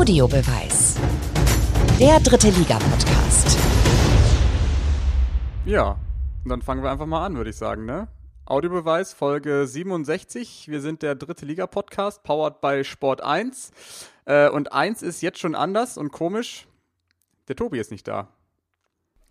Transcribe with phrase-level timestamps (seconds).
[0.00, 0.96] Audiobeweis.
[2.00, 3.58] Der dritte Liga-Podcast.
[5.66, 5.98] Ja,
[6.42, 8.08] und dann fangen wir einfach mal an, würde ich sagen, ne?
[8.46, 10.68] Audiobeweis, Folge 67.
[10.68, 13.72] Wir sind der dritte Liga-Podcast, powered by Sport 1.
[14.24, 16.66] Äh, und 1 ist jetzt schon anders und komisch.
[17.48, 18.28] Der Tobi ist nicht da.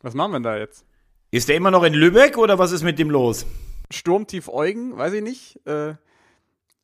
[0.02, 0.86] Was machen wir denn da jetzt?
[1.31, 3.48] Ist der immer noch in Lübeck oder was ist mit dem los?
[3.90, 5.66] Sturmtief Eugen, weiß ich nicht.
[5.66, 5.95] Äh,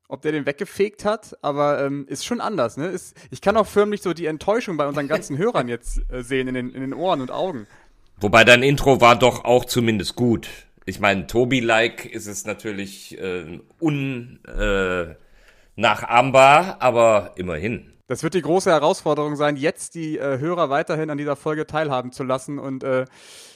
[0.08, 2.78] ob der den weggefegt hat, aber ähm, ist schon anders.
[2.78, 2.88] Ne?
[2.88, 6.48] Ist, ich kann auch förmlich so die Enttäuschung bei unseren ganzen Hörern jetzt äh, sehen
[6.48, 7.68] in den, in den Ohren und Augen.
[8.20, 10.48] Wobei dein Intro war doch auch zumindest gut.
[10.86, 15.18] Ich meine, Tobi-like ist es natürlich äh, unnachahmbar,
[16.70, 17.92] äh, aber immerhin.
[18.08, 22.12] Das wird die große Herausforderung sein, jetzt die äh, Hörer weiterhin an dieser Folge teilhaben
[22.12, 23.06] zu lassen und äh,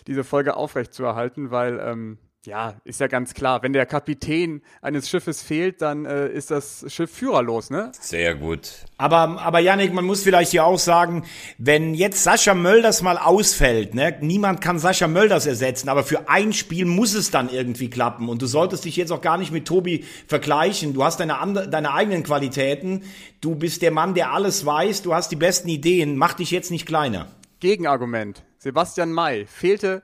[0.08, 2.18] diese Folge aufrechtzuerhalten, weil ähm,
[2.50, 3.62] ja, ist ja ganz klar.
[3.62, 7.92] Wenn der Kapitän eines Schiffes fehlt, dann äh, ist das Schiff führerlos, ne?
[8.00, 8.72] Sehr gut.
[8.98, 11.24] Aber, aber Janik, man muss vielleicht hier auch sagen,
[11.60, 16.52] wenn jetzt Sascha Mölders mal ausfällt, ne, niemand kann Sascha Mölders ersetzen, aber für ein
[16.52, 18.28] Spiel muss es dann irgendwie klappen.
[18.28, 20.94] Und du solltest dich jetzt auch gar nicht mit Tobi vergleichen.
[20.94, 23.04] Du hast deine, andere, deine eigenen Qualitäten.
[23.42, 25.04] Du bist der Mann, der alles weiß.
[25.04, 26.18] Du hast die besten Ideen.
[26.18, 27.28] Mach dich jetzt nicht kleiner.
[27.60, 28.44] Gegenargument.
[28.58, 30.02] Sebastian May fehlte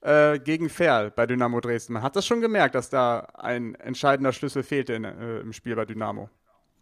[0.00, 1.94] äh, gegen Ferl bei Dynamo Dresden.
[1.94, 5.76] Man hat das schon gemerkt, dass da ein entscheidender Schlüssel fehlte in, äh, im Spiel
[5.76, 6.28] bei Dynamo.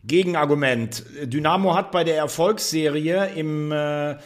[0.05, 1.05] Gegenargument.
[1.25, 4.17] Dynamo hat bei der Erfolgsserie im äh,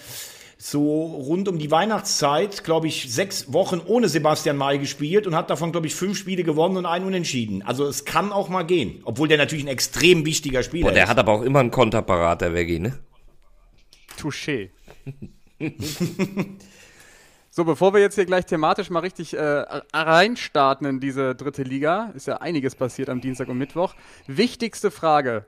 [0.58, 5.48] so rund um die Weihnachtszeit, glaube ich, sechs Wochen ohne Sebastian May gespielt und hat
[5.48, 7.62] davon, glaube ich, fünf Spiele gewonnen und einen unentschieden.
[7.62, 11.04] Also es kann auch mal gehen, obwohl der natürlich ein extrem wichtiger Spieler Boah, der
[11.04, 11.10] ist.
[11.10, 12.98] hat aber auch immer einen Konterparat, der Weggi, ne?
[14.18, 14.68] Touché.
[17.60, 22.10] So, bevor wir jetzt hier gleich thematisch mal richtig äh, reinstarten in diese dritte Liga,
[22.14, 23.94] ist ja einiges passiert am Dienstag und Mittwoch.
[24.26, 25.44] Wichtigste Frage,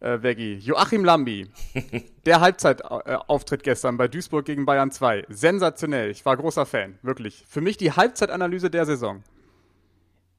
[0.00, 0.54] äh, Veggie.
[0.54, 1.46] Joachim Lambi,
[2.26, 5.26] der Halbzeitauftritt gestern bei Duisburg gegen Bayern 2.
[5.28, 6.10] Sensationell.
[6.10, 7.44] Ich war großer Fan, wirklich.
[7.48, 9.22] Für mich die Halbzeitanalyse der Saison.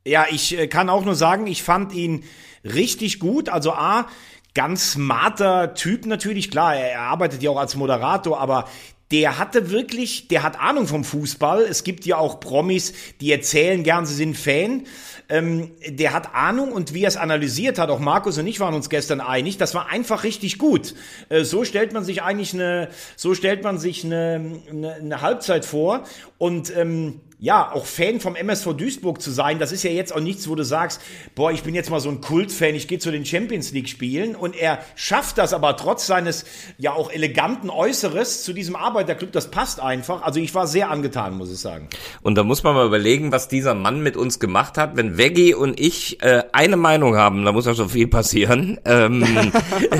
[0.06, 2.26] Ja, ich äh, kann auch nur sagen, ich fand ihn
[2.66, 3.48] richtig gut.
[3.48, 4.08] Also A,
[4.54, 8.68] ganz smarter Typ natürlich, klar, er arbeitet ja auch als Moderator, aber
[9.14, 11.62] der hatte wirklich, der hat Ahnung vom Fußball.
[11.62, 14.88] Es gibt ja auch Promis, die erzählen gern, sie sind Fan.
[15.30, 18.74] Ähm, der hat Ahnung und wie er es analysiert hat, auch Markus und ich waren
[18.74, 20.96] uns gestern einig, das war einfach richtig gut.
[21.30, 25.64] Äh, so stellt man sich eigentlich eine, so stellt man sich eine, eine, eine Halbzeit
[25.64, 26.04] vor
[26.40, 30.22] und ähm, ja, auch Fan vom MSV Duisburg zu sein, das ist ja jetzt auch
[30.22, 31.02] nichts, wo du sagst,
[31.36, 34.34] boah, ich bin jetzt mal so ein Kultfan, ich gehe zu den Champions League Spielen
[34.34, 36.46] und er schafft das aber trotz seines
[36.78, 40.22] ja auch eleganten Äußeres zu diesem Arbeiterclub, das passt einfach.
[40.22, 41.90] Also ich war sehr angetan, muss ich sagen.
[42.22, 44.96] Und da muss man mal überlegen, was dieser Mann mit uns gemacht hat.
[44.96, 48.80] Wenn Veggie und ich äh, eine Meinung haben, da muss ja schon viel passieren.
[48.86, 49.20] Ähm,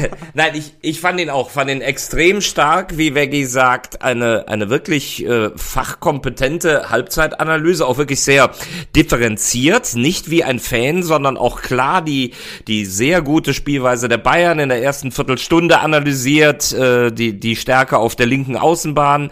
[0.34, 4.70] Nein, ich, ich fand ihn auch, fand ihn extrem stark, wie Veggie sagt, eine, eine
[4.70, 8.52] wirklich äh, fachkompetente Halbzeit Analyse auch wirklich sehr
[8.96, 12.34] differenziert, nicht wie ein Fan, sondern auch klar die
[12.68, 17.98] die sehr gute Spielweise der Bayern in der ersten Viertelstunde analysiert, äh, die die Stärke
[17.98, 19.32] auf der linken Außenbahn,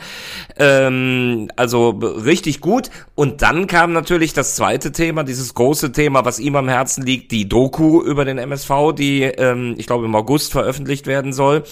[0.58, 2.90] ähm, also richtig gut.
[3.16, 7.32] Und dann kam natürlich das zweite Thema, dieses große Thema, was ihm am Herzen liegt,
[7.32, 11.64] die Doku über den MSV, die ähm, ich glaube im August veröffentlicht werden soll.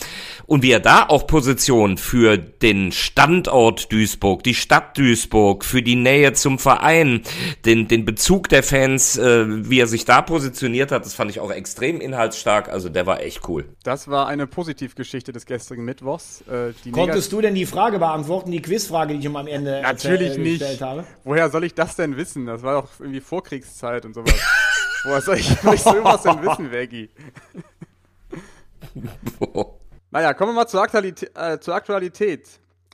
[0.45, 5.95] Und wie er da auch Position für den Standort Duisburg, die Stadt Duisburg, für die
[5.95, 7.21] Nähe zum Verein,
[7.65, 11.39] den, den Bezug der Fans, äh, wie er sich da positioniert hat, das fand ich
[11.39, 12.69] auch extrem inhaltsstark.
[12.69, 13.65] Also der war echt cool.
[13.83, 16.43] Das war eine Positivgeschichte des gestrigen Mittwochs.
[16.49, 20.29] Äh, Konntest du denn die Frage beantworten, die Quizfrage, die ich ihm am Ende Natürlich
[20.29, 20.59] erzähl, nicht.
[20.59, 21.05] gestellt habe?
[21.23, 22.45] Woher soll ich das denn wissen?
[22.45, 24.33] Das war doch irgendwie Vorkriegszeit und sowas.
[25.03, 27.09] Woher soll ich, soll ich sowas denn wissen, Veggie?
[30.11, 31.31] Naja, kommen wir mal zur Aktualität.
[31.35, 32.47] Äh, zur Aktualität.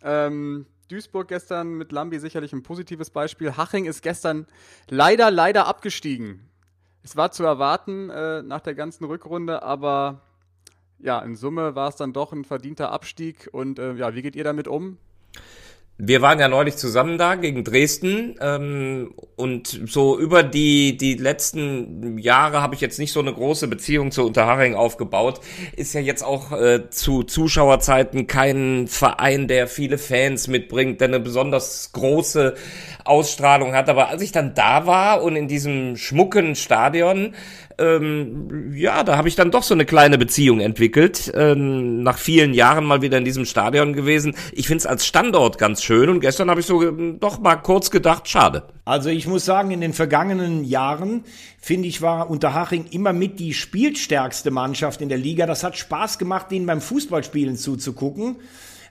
[0.03, 3.57] Ähm, Duisburg gestern mit Lambi sicherlich ein positives Beispiel.
[3.57, 4.45] Haching ist gestern
[4.89, 6.47] leider, leider abgestiegen.
[7.03, 10.21] Es war zu erwarten äh, nach der ganzen Rückrunde, aber
[10.99, 13.49] ja, in Summe war es dann doch ein verdienter Abstieg.
[13.51, 14.97] Und äh, ja, wie geht ihr damit um?
[15.97, 22.17] Wir waren ja neulich zusammen da gegen Dresden ähm, und so über die die letzten
[22.17, 25.39] Jahre habe ich jetzt nicht so eine große Beziehung zu Unterhaching aufgebaut.
[25.77, 31.21] Ist ja jetzt auch äh, zu Zuschauerzeiten kein Verein, der viele Fans mitbringt, der eine
[31.21, 32.55] besonders große
[33.05, 33.87] Ausstrahlung hat.
[33.87, 37.33] Aber als ich dann da war und in diesem schmucken Stadion,
[37.77, 41.31] ähm, ja, da habe ich dann doch so eine kleine Beziehung entwickelt.
[41.35, 44.35] Ähm, nach vielen Jahren mal wieder in diesem Stadion gewesen.
[44.53, 47.55] Ich finde es als Standort ganz schön und gestern habe ich so ähm, doch mal
[47.55, 48.63] kurz gedacht, schade.
[48.85, 51.23] Also ich muss sagen, in den vergangenen Jahren
[51.59, 55.45] finde ich war Unterhaching immer mit die spielstärkste Mannschaft in der Liga.
[55.45, 58.37] Das hat Spaß gemacht, denen beim Fußballspielen zuzugucken.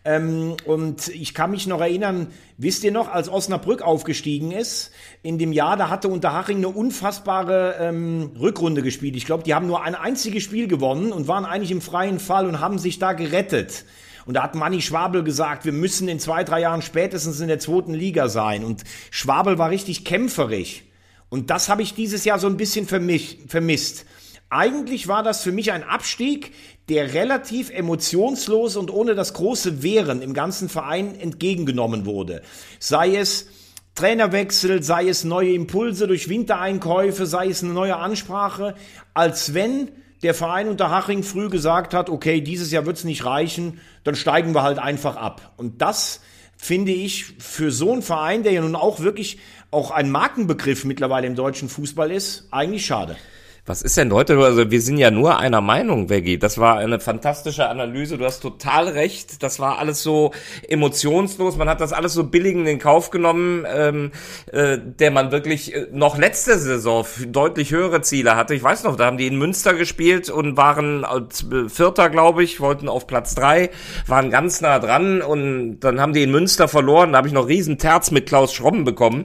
[0.05, 2.29] Ähm, und ich kann mich noch erinnern,
[2.59, 4.91] wisst ihr noch, als Osnabrück aufgestiegen ist,
[5.23, 9.17] in dem Jahr, da hatte Unterhaching eine unfassbare ähm, Rückrunde gespielt.
[9.17, 12.47] Ich glaube, die haben nur ein einziges Spiel gewonnen und waren eigentlich im freien Fall
[12.47, 13.87] und haben sich da gerettet.
[14.27, 17.59] Und da hat Manni Schwabel gesagt, wir müssen in zwei, drei Jahren spätestens in der
[17.59, 18.65] zweiten Liga sein.
[18.65, 20.85] Und Schwabel war richtig kämpferig.
[21.31, 24.07] Und das habe ich dieses Jahr so ein bisschen vermisst.
[24.51, 26.53] Eigentlich war das für mich ein Abstieg,
[26.89, 32.43] der relativ emotionslos und ohne das große Wehren im ganzen Verein entgegengenommen wurde.
[32.79, 33.47] Sei es
[33.95, 38.75] Trainerwechsel, sei es neue Impulse durch Wintereinkäufe, sei es eine neue Ansprache,
[39.15, 39.89] als wenn
[40.23, 44.17] der Verein unter Haching früh gesagt hat, okay, dieses Jahr wird es nicht reichen, dann
[44.17, 45.53] steigen wir halt einfach ab.
[45.57, 46.21] Und das
[46.57, 49.39] finde ich für so einen Verein, der ja nun auch wirklich
[49.71, 53.17] auch ein Markenbegriff mittlerweile im deutschen Fußball ist, eigentlich schade.
[53.67, 54.37] Was ist denn heute?
[54.37, 56.37] Also wir sind ja nur einer Meinung, Veggie.
[56.37, 58.19] Das war eine fantastische Analyse.
[58.19, 59.43] Du hast total recht.
[59.43, 60.33] Das war alles so
[60.69, 61.57] emotionslos.
[61.57, 64.13] Man hat das alles so billig in den Kauf genommen, ähm,
[64.53, 68.55] äh, der man wirklich äh, noch letzte Saison deutlich höhere Ziele hatte.
[68.55, 72.61] Ich weiß noch, da haben die in Münster gespielt und waren äh, Vierter, glaube ich,
[72.61, 73.71] wollten auf Platz drei,
[74.07, 77.13] waren ganz nah dran und dann haben die in Münster verloren.
[77.13, 79.25] Da habe ich noch riesen Terz mit Klaus Schrobben bekommen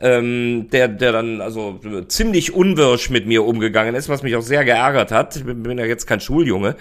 [0.00, 4.64] ähm, der, der dann also ziemlich unwirsch mit mir umgegangen ist, was mich auch sehr
[4.64, 5.36] geärgert hat.
[5.36, 6.76] Ich bin, bin ja jetzt kein Schuljunge.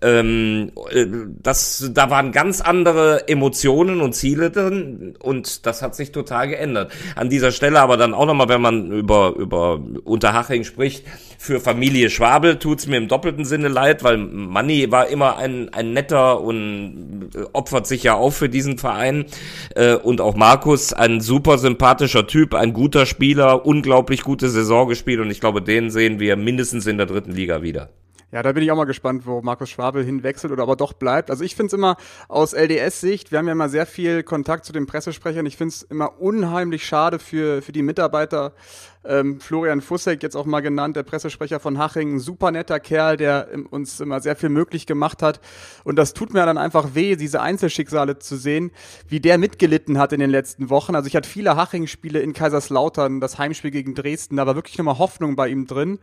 [0.00, 1.06] Ähm, äh,
[1.42, 6.92] das, da waren ganz andere Emotionen und Ziele drin und das hat sich total geändert.
[7.16, 11.04] An dieser Stelle aber dann auch nochmal, wenn man über, über Unterhaching spricht,
[11.40, 15.92] für Familie Schwabel tut's mir im doppelten Sinne leid, weil Manni war immer ein, ein
[15.92, 19.26] netter und opfert sich ja auch für diesen Verein.
[19.74, 25.20] Äh, und auch Markus, ein super sympathischer Typ, ein guter Spieler, unglaublich gute Saison gespielt
[25.20, 27.90] und ich glaube, den sehen wir mindestens in der dritten Liga wieder.
[28.30, 31.30] Ja, da bin ich auch mal gespannt, wo Markus Schwabel hinwechselt oder aber doch bleibt.
[31.30, 31.96] Also ich finde es immer
[32.28, 35.46] aus LDS-Sicht, wir haben ja immer sehr viel Kontakt zu den Pressesprechern.
[35.46, 38.52] Ich finde es immer unheimlich schade für, für die Mitarbeiter.
[39.04, 43.16] Ähm, Florian Fussek, jetzt auch mal genannt, der Pressesprecher von Haching, ein super netter Kerl,
[43.16, 45.40] der uns immer sehr viel möglich gemacht hat.
[45.84, 48.70] Und das tut mir dann einfach weh, diese Einzelschicksale zu sehen,
[49.08, 50.94] wie der mitgelitten hat in den letzten Wochen.
[50.94, 54.98] Also ich hatte viele Haching-Spiele in Kaiserslautern, das Heimspiel gegen Dresden, da war wirklich nochmal
[54.98, 55.98] Hoffnung bei ihm drin.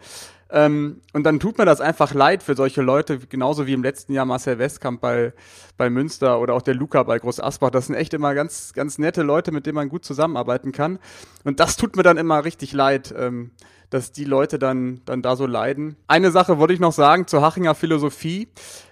[0.56, 4.14] Ähm, und dann tut mir das einfach leid für solche Leute, genauso wie im letzten
[4.14, 5.34] Jahr Marcel Westkamp bei,
[5.76, 7.72] bei Münster oder auch der Luca bei Groß Asbach.
[7.72, 10.98] Das sind echt immer ganz, ganz nette Leute, mit denen man gut zusammenarbeiten kann.
[11.44, 13.52] Und das tut mir dann immer richtig leid, ähm,
[13.96, 15.96] dass die Leute dann, dann da so leiden.
[16.08, 18.50] Eine Sache wollte ich noch sagen zur Hachinger Philosophie.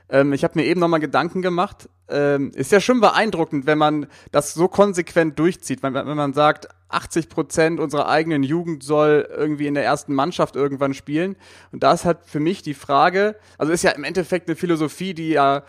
[0.08, 1.90] Ähm, ich habe mir eben nochmal Gedanken gemacht.
[2.08, 5.84] Ähm, ist ja schon beeindruckend, wenn man das so konsequent durchzieht.
[5.84, 10.56] Wenn, wenn man sagt, 80 Prozent unserer eigenen Jugend soll irgendwie in der ersten Mannschaft
[10.56, 11.36] irgendwann spielen.
[11.74, 15.14] Und da ist halt für mich die Frage, also ist ja im Endeffekt eine Philosophie,
[15.14, 15.64] die ja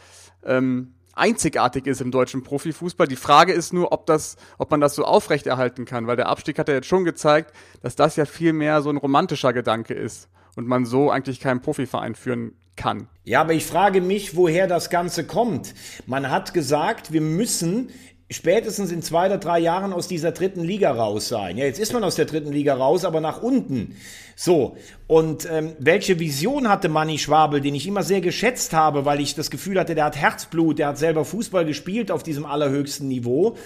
[0.45, 3.07] ähm, einzigartig ist im deutschen Profifußball.
[3.07, 6.59] Die Frage ist nur, ob das, ob man das so aufrechterhalten kann, weil der Abstieg
[6.59, 7.53] hat ja jetzt schon gezeigt,
[7.83, 11.61] dass das ja viel mehr so ein romantischer Gedanke ist und man so eigentlich keinen
[11.61, 13.09] Profiverein führen kann.
[13.25, 15.75] Ja, aber ich frage mich, woher das Ganze kommt.
[16.07, 17.91] Man hat gesagt, wir müssen
[18.31, 21.59] spätestens in zwei oder drei Jahren aus dieser dritten Liga raus sein.
[21.59, 23.97] Ja, jetzt ist man aus der dritten Liga raus, aber nach unten.
[24.37, 24.77] So,
[25.07, 29.35] und ähm, welche Vision hatte Manni Schwabel, den ich immer sehr geschätzt habe, weil ich
[29.35, 33.57] das Gefühl hatte, der hat Herzblut, der hat selber Fußball gespielt auf diesem allerhöchsten Niveau.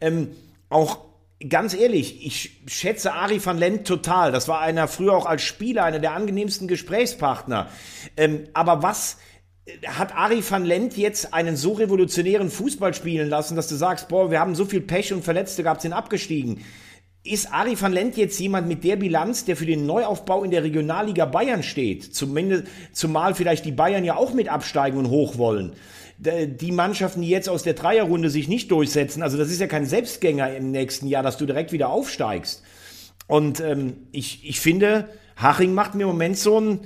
[0.00, 0.30] Ähm,
[0.68, 0.98] auch
[1.48, 4.32] ganz ehrlich, ich schätze Ari van Lent total.
[4.32, 7.68] Das war einer früher auch als Spieler, einer der angenehmsten Gesprächspartner.
[8.16, 9.18] Ähm, aber was
[9.86, 14.30] hat Ari van Lent jetzt einen so revolutionären Fußball spielen lassen, dass du sagst, boah,
[14.30, 16.60] wir haben so viel Pech und Verletzte gehabt, sind abgestiegen.
[17.24, 20.62] Ist Ari van Lent jetzt jemand mit der Bilanz, der für den Neuaufbau in der
[20.62, 22.14] Regionalliga Bayern steht?
[22.14, 25.72] Zumindest, zumal vielleicht die Bayern ja auch mit absteigen und hoch wollen.
[26.18, 29.84] Die Mannschaften, die jetzt aus der Dreierrunde sich nicht durchsetzen, also das ist ja kein
[29.84, 32.62] Selbstgänger im nächsten Jahr, dass du direkt wieder aufsteigst.
[33.26, 36.80] Und ähm, ich, ich finde, Haching macht mir im Moment so ein,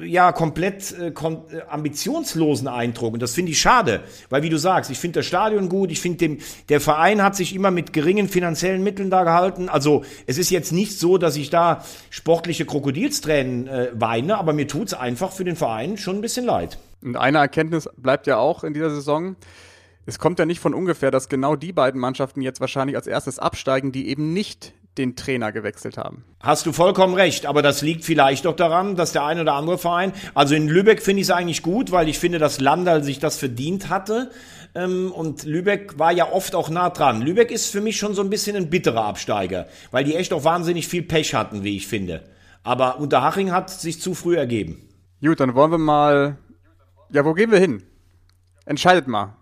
[0.00, 3.12] ja, komplett äh, kom äh, ambitionslosen Eindruck.
[3.14, 6.00] Und das finde ich schade, weil wie du sagst, ich finde das Stadion gut, ich
[6.00, 9.68] finde der Verein hat sich immer mit geringen finanziellen Mitteln da gehalten.
[9.68, 14.66] Also es ist jetzt nicht so, dass ich da sportliche Krokodilstränen äh, weine, aber mir
[14.66, 16.78] tut's einfach für den Verein schon ein bisschen leid.
[17.02, 19.36] Und eine Erkenntnis bleibt ja auch in dieser Saison.
[20.06, 23.38] Es kommt ja nicht von ungefähr, dass genau die beiden Mannschaften jetzt wahrscheinlich als erstes
[23.38, 26.24] absteigen, die eben nicht den Trainer gewechselt haben.
[26.40, 29.78] Hast du vollkommen recht, aber das liegt vielleicht doch daran, dass der ein oder andere
[29.78, 33.18] Verein, also in Lübeck finde ich es eigentlich gut, weil ich finde, dass Landal sich
[33.18, 34.30] das verdient hatte.
[34.74, 37.22] Ähm, und Lübeck war ja oft auch nah dran.
[37.22, 40.44] Lübeck ist für mich schon so ein bisschen ein bitterer Absteiger, weil die echt auch
[40.44, 42.22] wahnsinnig viel Pech hatten, wie ich finde.
[42.62, 44.88] Aber Unterhaching hat sich zu früh ergeben.
[45.22, 46.38] Gut, dann wollen wir mal.
[47.10, 47.82] Ja, wo gehen wir hin?
[48.64, 49.36] Entscheidet mal.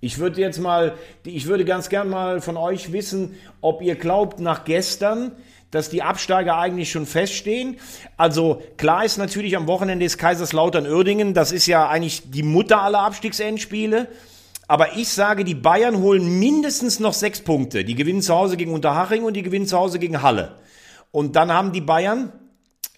[0.00, 4.40] Ich würde jetzt mal, ich würde ganz gern mal von euch wissen, ob ihr glaubt,
[4.40, 5.32] nach gestern,
[5.70, 7.78] dass die Absteiger eigentlich schon feststehen.
[8.16, 13.00] Also klar ist natürlich am Wochenende ist Kaiserslautern-Uerdingen, das ist ja eigentlich die Mutter aller
[13.00, 14.08] Abstiegsendspiele.
[14.68, 17.84] Aber ich sage, die Bayern holen mindestens noch sechs Punkte.
[17.84, 20.56] Die gewinnen zu Hause gegen Unterhaching und die gewinnen zu Hause gegen Halle.
[21.12, 22.32] Und dann haben die Bayern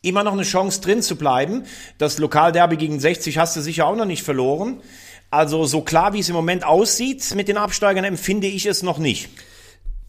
[0.00, 1.64] immer noch eine Chance drin zu bleiben.
[1.98, 4.80] Das Lokalderby gegen 60 hast du sicher auch noch nicht verloren.
[5.30, 8.98] Also so klar, wie es im Moment aussieht mit den Absteigern, empfinde ich es noch
[8.98, 9.28] nicht.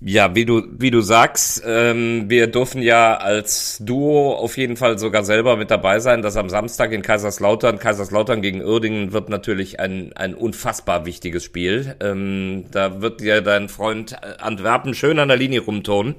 [0.01, 4.97] Ja, wie du, wie du sagst, ähm, wir dürfen ja als Duo auf jeden Fall
[4.97, 9.81] sogar selber mit dabei sein, dass am Samstag in Kaiserslautern, Kaiserslautern gegen Uerdingen wird natürlich
[9.81, 11.97] ein, ein unfassbar wichtiges Spiel.
[11.99, 16.15] Ähm, da wird dir dein Freund Antwerpen schön an der Linie rumtonen.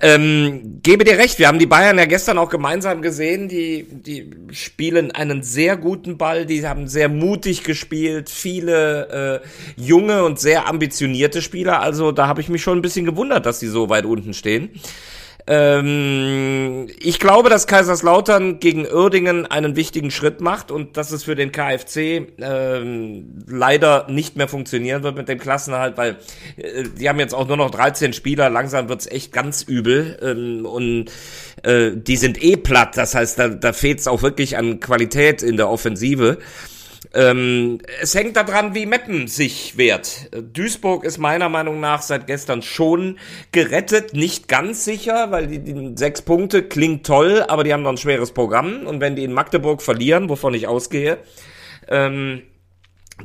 [0.00, 3.48] Ähm, gebe dir recht, wir haben die Bayern ja gestern auch gemeinsam gesehen.
[3.48, 10.24] Die, die spielen einen sehr guten Ball, die haben sehr mutig gespielt, viele äh, junge
[10.24, 11.80] und sehr ambitionierte Spieler.
[11.80, 14.70] Also da habe ich mich schon ein bisschen gewundert, dass die so weit unten stehen.
[15.46, 21.34] Ähm, ich glaube, dass Kaiserslautern gegen Uerdingen einen wichtigen Schritt macht und dass es für
[21.34, 26.16] den KfC ähm, leider nicht mehr funktionieren wird mit dem Klassenhalt, weil
[26.56, 30.18] äh, die haben jetzt auch nur noch 13 Spieler, langsam wird's echt ganz übel.
[30.22, 31.10] Ähm, und
[31.62, 35.42] äh, die sind eh platt, das heißt, da, da fehlt es auch wirklich an Qualität
[35.42, 36.38] in der Offensive.
[37.14, 40.30] Ähm, es hängt daran, wie Meppen sich wehrt.
[40.32, 43.18] Duisburg ist meiner Meinung nach seit gestern schon
[43.52, 47.92] gerettet, nicht ganz sicher, weil die, die sechs Punkte klingt toll, aber die haben noch
[47.92, 51.18] ein schweres Programm und wenn die in Magdeburg verlieren, wovon ich ausgehe,
[51.86, 52.42] ähm,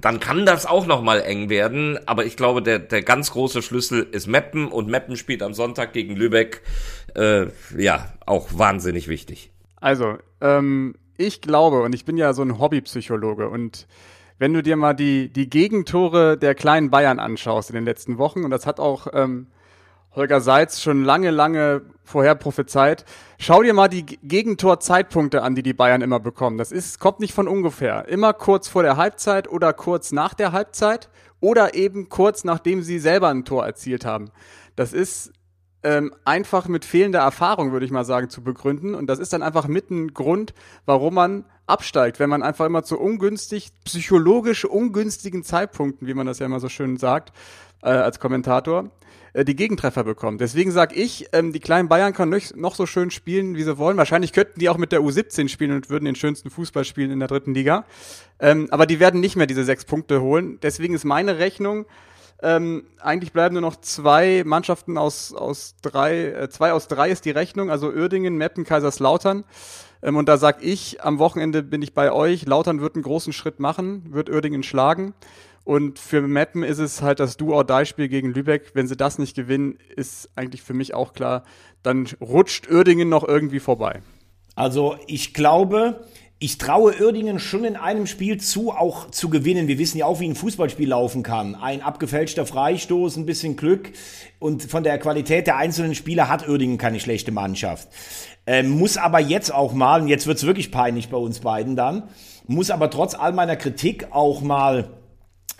[0.01, 1.97] dann kann das auch nochmal eng werden.
[2.05, 5.93] Aber ich glaube, der, der ganz große Schlüssel ist Meppen und Meppen spielt am Sonntag
[5.93, 6.61] gegen Lübeck.
[7.15, 9.51] Äh, ja, auch wahnsinnig wichtig.
[9.77, 13.87] Also, ähm, ich glaube, und ich bin ja so ein Hobbypsychologe und
[14.37, 18.45] wenn du dir mal die, die Gegentore der kleinen Bayern anschaust in den letzten Wochen,
[18.45, 19.47] und das hat auch ähm,
[20.15, 23.03] Holger Seitz schon lange, lange vorher prophezeit,
[23.37, 26.57] schau dir mal die Gegentorzeitpunkte an, die die Bayern immer bekommen.
[26.57, 28.07] Das ist, kommt nicht von ungefähr.
[28.07, 31.09] Immer kurz vor der Halbzeit oder kurz nach der Halbzeit
[31.41, 34.31] oder eben kurz nachdem sie selber ein Tor erzielt haben.
[34.77, 35.33] Das ist
[35.83, 38.95] ähm, einfach mit fehlender Erfahrung, würde ich mal sagen, zu begründen.
[38.95, 40.53] Und das ist dann einfach mit ein Grund,
[40.85, 46.39] warum man absteigt, wenn man einfach immer zu ungünstig, psychologisch ungünstigen Zeitpunkten, wie man das
[46.39, 47.31] ja immer so schön sagt,
[47.81, 48.89] äh, als Kommentator,
[49.33, 50.41] äh, die Gegentreffer bekommt.
[50.41, 53.97] Deswegen sage ich, ähm, die kleinen Bayern können noch so schön spielen, wie sie wollen.
[53.97, 57.19] Wahrscheinlich könnten die auch mit der U17 spielen und würden den schönsten Fußball spielen in
[57.19, 57.85] der dritten Liga.
[58.39, 60.59] Ähm, aber die werden nicht mehr diese sechs Punkte holen.
[60.61, 61.85] Deswegen ist meine Rechnung,
[62.41, 67.25] ähm, eigentlich bleiben nur noch zwei Mannschaften aus, aus drei, äh, zwei aus drei ist
[67.25, 69.43] die Rechnung, also Uerdingen, Meppen, Kaiserslautern.
[70.01, 73.33] Ähm, und da sag ich, am Wochenende bin ich bei euch, Lautern wird einen großen
[73.33, 75.13] Schritt machen, wird Uerdingen schlagen.
[75.65, 78.71] Und für Meppen ist es halt das Do-or-Die-Spiel gegen Lübeck.
[78.73, 81.43] Wenn sie das nicht gewinnen, ist eigentlich für mich auch klar,
[81.83, 84.01] dann rutscht Uerdingen noch irgendwie vorbei.
[84.55, 86.05] Also ich glaube,
[86.41, 89.67] ich traue Uerdingen schon in einem Spiel zu, auch zu gewinnen.
[89.67, 91.53] Wir wissen ja auch, wie ein Fußballspiel laufen kann.
[91.55, 93.91] Ein abgefälschter Freistoß, ein bisschen Glück
[94.39, 97.89] und von der Qualität der einzelnen Spieler hat Uerdingen keine schlechte Mannschaft.
[98.47, 102.03] Ähm, muss aber jetzt auch mal, und jetzt wird's wirklich peinlich bei uns beiden dann,
[102.47, 104.91] muss aber trotz all meiner Kritik auch mal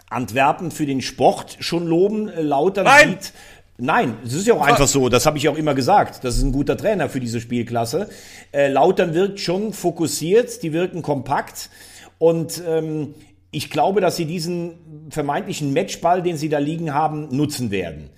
[0.09, 2.29] Antwerpen für den Sport schon loben.
[2.29, 3.33] Äh, Lauter sieht
[3.81, 6.23] Nein, es ist ja auch einfach so, das habe ich auch immer gesagt.
[6.23, 8.09] Das ist ein guter Trainer für diese Spielklasse.
[8.51, 11.69] Äh, Lautern wirkt schon fokussiert, die wirken kompakt
[12.17, 13.15] und ähm,
[13.51, 18.09] ich glaube, dass sie diesen vermeintlichen Matchball, den sie da liegen haben, nutzen werden.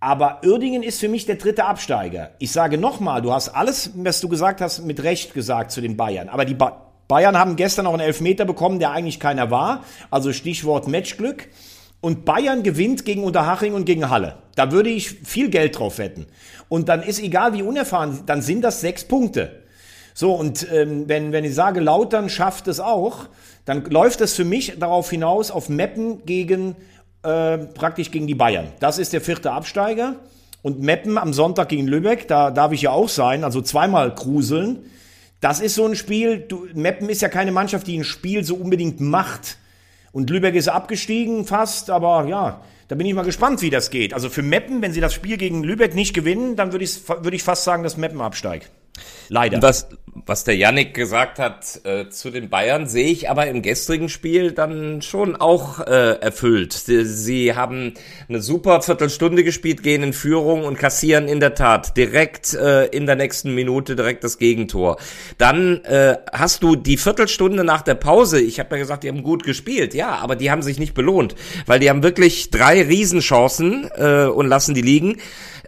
[0.00, 2.32] Aber Uerdingen ist für mich der dritte Absteiger.
[2.38, 5.96] Ich sage nochmal, du hast alles, was du gesagt hast, mit Recht gesagt zu den
[5.96, 6.28] Bayern.
[6.28, 9.84] Aber die ba Bayern haben gestern auch einen Elfmeter bekommen, der eigentlich keiner war.
[10.10, 11.48] Also Stichwort Matchglück
[12.04, 14.36] und Bayern gewinnt gegen Unterhaching und gegen Halle.
[14.56, 16.26] Da würde ich viel Geld drauf wetten.
[16.68, 19.62] Und dann ist egal wie unerfahren, dann sind das sechs Punkte.
[20.12, 23.26] So, und ähm, wenn, wenn ich sage, Lautern schafft es auch,
[23.64, 26.76] dann läuft es für mich darauf hinaus auf Meppen gegen
[27.22, 28.68] äh, praktisch gegen die Bayern.
[28.80, 30.16] Das ist der vierte Absteiger.
[30.60, 34.90] Und Meppen am Sonntag gegen Lübeck, da darf ich ja auch sein, also zweimal gruseln.
[35.40, 38.56] Das ist so ein Spiel, du, Meppen ist ja keine Mannschaft, die ein Spiel so
[38.56, 39.56] unbedingt macht.
[40.14, 44.14] Und Lübeck ist abgestiegen fast, aber ja, da bin ich mal gespannt, wie das geht.
[44.14, 47.34] Also für Meppen, wenn sie das Spiel gegen Lübeck nicht gewinnen, dann würde ich, würd
[47.34, 48.70] ich fast sagen, dass Meppen absteigt.
[49.28, 49.60] Leider.
[49.62, 49.88] Was,
[50.26, 54.52] was der Yannick gesagt hat äh, zu den Bayern, sehe ich aber im gestrigen Spiel
[54.52, 56.72] dann schon auch äh, erfüllt.
[56.72, 57.94] Sie, haben
[58.28, 63.06] eine super Viertelstunde gespielt, gehen in Führung und kassieren in der Tat direkt äh, in
[63.06, 64.98] der nächsten Minute direkt das Gegentor.
[65.38, 69.22] Dann äh, hast du die Viertelstunde nach der Pause, ich habe ja gesagt, die haben
[69.22, 71.34] gut gespielt, ja, aber die haben sich nicht belohnt,
[71.66, 75.16] weil die haben wirklich drei Riesenchancen äh, und lassen die liegen.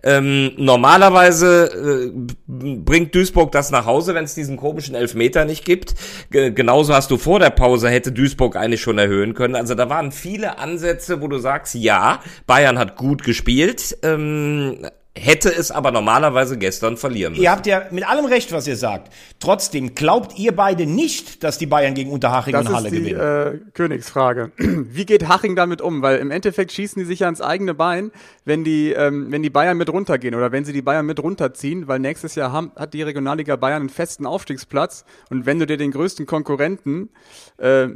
[0.02, 2.12] Ähm, normalerweise äh,
[2.46, 5.94] bringt Duisburg das nach Hause, wenn es diesen komischen Elfmeter nicht gibt.
[6.30, 9.54] G genauso hast du vor der Pause hätte Duisburg eigentlich schon erhöhen können.
[9.54, 13.96] Also da waren viele Ansätze, wo du sagst, ja, Bayern hat gut gespielt.
[14.02, 17.42] Ähm, hätte es aber normalerweise gestern verlieren müssen.
[17.42, 19.12] Ihr habt ja mit allem recht, was ihr sagt.
[19.40, 23.02] Trotzdem glaubt ihr beide nicht, dass die Bayern gegen Unterhaching das und Halle ist die,
[23.02, 23.20] gewinnen.
[23.20, 24.52] Äh, Königsfrage.
[24.56, 26.02] Wie geht Haching damit um?
[26.02, 28.12] Weil im Endeffekt schießen die sich ja ans eigene Bein,
[28.44, 31.88] wenn die, ähm, wenn die Bayern mit runtergehen oder wenn sie die Bayern mit runterziehen,
[31.88, 35.76] weil nächstes Jahr haben, hat die Regionalliga Bayern einen festen Aufstiegsplatz und wenn du dir
[35.76, 37.10] den größten Konkurrenten
[37.58, 37.88] äh,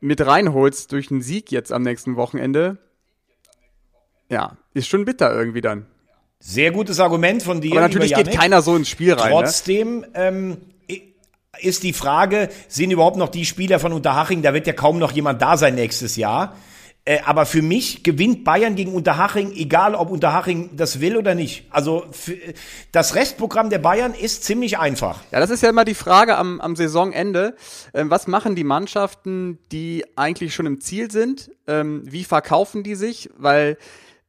[0.00, 2.78] mit reinholst durch einen Sieg jetzt am nächsten Wochenende,
[4.30, 5.86] ja, ist schon bitter irgendwie dann.
[6.40, 7.72] Sehr gutes Argument von dir.
[7.72, 9.30] Aber natürlich geht keiner so ins Spiel rein.
[9.32, 9.34] Ne?
[9.42, 10.58] Trotzdem ähm,
[10.90, 11.14] i-
[11.60, 15.12] ist die Frage, sind überhaupt noch die Spieler von Unterhaching, da wird ja kaum noch
[15.12, 16.56] jemand da sein nächstes Jahr.
[17.04, 21.64] Äh, aber für mich gewinnt Bayern gegen Unterhaching, egal ob Unterhaching das will oder nicht.
[21.70, 22.04] Also
[22.92, 25.20] das Restprogramm der Bayern ist ziemlich einfach.
[25.32, 27.56] Ja, das ist ja immer die Frage am, am Saisonende.
[27.94, 31.50] Ähm, was machen die Mannschaften, die eigentlich schon im Ziel sind?
[31.66, 33.30] Ähm, wie verkaufen die sich?
[33.38, 33.78] Weil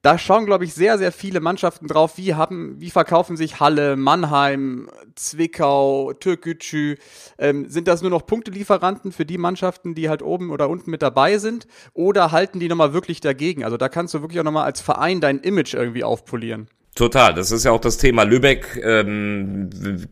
[0.01, 3.97] da schauen, glaube ich, sehr, sehr viele Mannschaften drauf, wie haben, wie verkaufen sich Halle,
[3.97, 6.95] Mannheim, Zwickau, Türkgücü.
[7.37, 11.01] Ähm, sind das nur noch Punktelieferanten für die Mannschaften, die halt oben oder unten mit
[11.01, 11.67] dabei sind?
[11.93, 13.65] Oder halten die nochmal wirklich dagegen?
[13.65, 16.69] Also da kannst du wirklich auch nochmal als Verein dein Image irgendwie aufpolieren.
[16.99, 19.69] Total, das ist ja auch das Thema Lübeck, ähm,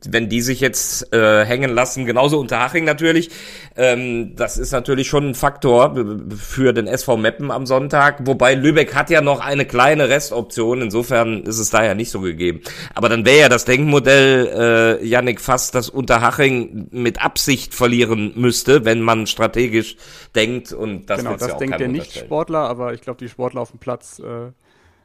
[0.08, 3.30] wenn die sich jetzt äh, hängen lassen, genauso Unterhaching natürlich,
[3.76, 5.98] ähm, das ist natürlich schon ein Faktor
[6.38, 11.44] für den SV Meppen am Sonntag, wobei Lübeck hat ja noch eine kleine Restoption, insofern
[11.44, 12.62] ist es da ja nicht so gegeben.
[12.96, 18.86] Aber dann wäre ja das Denkmodell, äh, Yannick, fast, dass Unterhaching mit Absicht verlieren müsste,
[18.86, 19.98] wenn man strategisch
[20.36, 21.90] denkt und das genau, das ja denkt der.
[21.90, 24.52] Nicht-Sportler, aber ich glaube, die Sportler auf dem Platz äh,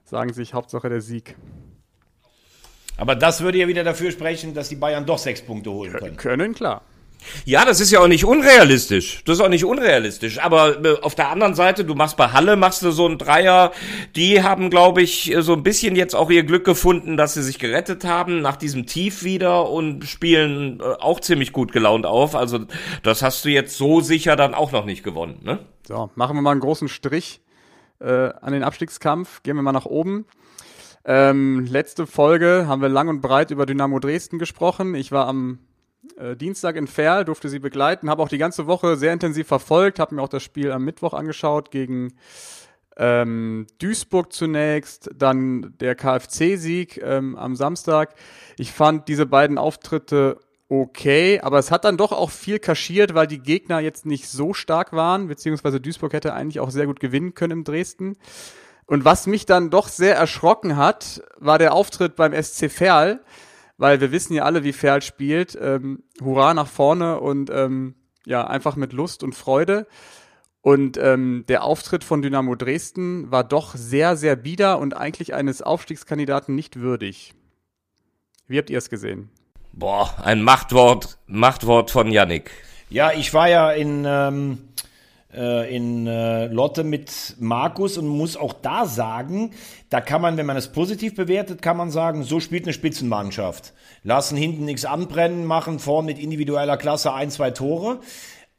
[0.05, 1.35] sagen sich Hauptsache der Sieg.
[3.03, 6.17] Aber das würde ja wieder dafür sprechen, dass die Bayern doch sechs Punkte holen können.
[6.17, 6.83] Können, klar.
[7.45, 9.25] Ja, das ist ja auch nicht unrealistisch.
[9.25, 10.39] Das ist auch nicht unrealistisch.
[10.39, 13.73] Aber äh, auf der anderen Seite, du machst bei Halle, machst du so einen Dreier.
[14.15, 17.59] Die haben, glaube ich, so ein bisschen jetzt auch ihr Glück gefunden, dass sie sich
[17.59, 22.37] gerettet haben nach diesem Tief wieder und spielen äh, auch ziemlich gut gelaunt auf.
[22.37, 22.61] Also
[23.03, 25.59] das hast du jetzt so sicher dann auch noch nicht gewonnen, ne?
[25.89, 27.41] So, machen wir mal einen großen Strich
[28.01, 29.43] äh, an den Abstiegskampf.
[29.43, 30.25] Gehen wir mal nach oben.
[31.05, 34.95] Ähm, letzte Folge haben wir lang und breit über Dynamo Dresden gesprochen.
[34.95, 35.59] Ich war am
[36.17, 39.99] äh, Dienstag in Ferl, durfte sie begleiten, habe auch die ganze Woche sehr intensiv verfolgt,
[39.99, 42.15] habe mir auch das Spiel am Mittwoch angeschaut gegen
[42.97, 48.15] ähm, Duisburg zunächst, dann der KFC-Sieg ähm, am Samstag.
[48.59, 50.39] Ich fand diese beiden Auftritte
[50.69, 54.55] okay, aber es hat dann doch auch viel kaschiert, weil die Gegner jetzt nicht so
[54.55, 58.17] stark waren, beziehungsweise Duisburg hätte eigentlich auch sehr gut gewinnen können im Dresden.
[58.93, 63.21] Und was mich dann doch sehr erschrocken hat, war der Auftritt beim SC Verl,
[63.79, 65.59] weil wir wissen ja alle, wie Verl spielt.
[65.59, 67.95] Ähm, hurra nach vorne und ähm,
[68.27, 69.87] ja, einfach mit Lust und Freude.
[70.61, 75.63] Und ähm, der Auftritt von Dynamo Dresden war doch sehr, sehr bieder und eigentlich eines
[75.63, 77.33] Aufstiegskandidaten nicht würdig.
[78.47, 79.31] Wie habt ihr es gesehen?
[79.73, 82.51] Boah, ein Machtwort, Machtwort von Yannick.
[82.91, 84.72] Ja, ich war ja in, ähm, äh,
[85.75, 89.53] in äh, Lotte mit Markus und muss auch da sagen,
[89.89, 93.73] da kann man, wenn man es positiv bewertet, kann man sagen, so spielt eine Spitzenmannschaft.
[94.03, 98.01] Lassen hinten nichts anbrennen, machen vorn mit individueller Klasse ein, zwei Tore.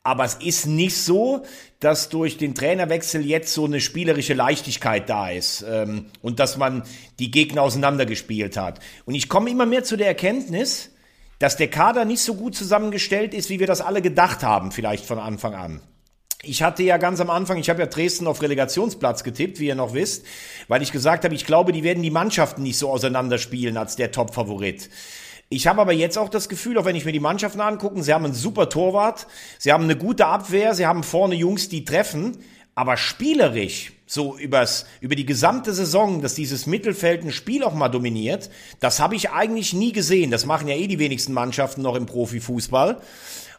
[0.05, 1.43] Aber es ist nicht so,
[1.79, 6.83] dass durch den Trainerwechsel jetzt so eine spielerische Leichtigkeit da ist ähm, und dass man
[7.19, 8.79] die Gegner auseinandergespielt hat.
[9.05, 10.91] Und ich komme immer mehr zu der Erkenntnis,
[11.39, 15.05] dass der Kader nicht so gut zusammengestellt ist, wie wir das alle gedacht haben, vielleicht
[15.05, 15.81] von Anfang an.
[16.45, 19.75] Ich hatte ja ganz am Anfang, ich habe ja Dresden auf Relegationsplatz getippt, wie ihr
[19.75, 20.25] noch wisst,
[20.67, 24.11] weil ich gesagt habe, ich glaube, die werden die Mannschaften nicht so auseinanderspielen als der
[24.11, 24.89] Top-Favorit.
[25.47, 28.13] Ich habe aber jetzt auch das Gefühl, auch wenn ich mir die Mannschaften angucke, sie
[28.13, 29.25] haben einen super Torwart,
[29.57, 32.37] sie haben eine gute Abwehr, sie haben vorne Jungs, die treffen,
[32.75, 37.87] aber spielerisch, so übers, über die gesamte Saison, dass dieses Mittelfeld ein Spiel auch mal
[37.87, 38.49] dominiert,
[38.81, 40.29] das habe ich eigentlich nie gesehen.
[40.29, 42.99] Das machen ja eh die wenigsten Mannschaften noch im Profifußball.